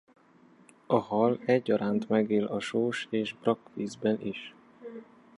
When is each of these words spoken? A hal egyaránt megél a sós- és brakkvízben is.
A 0.85 0.97
hal 0.99 1.39
egyaránt 1.45 2.09
megél 2.09 2.45
a 2.45 2.59
sós- 2.59 3.07
és 3.09 3.33
brakkvízben 3.33 4.21
is. 4.21 4.55